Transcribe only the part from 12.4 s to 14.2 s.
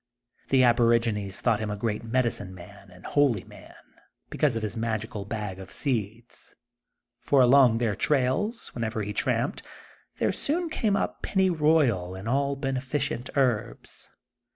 beneficient herbs.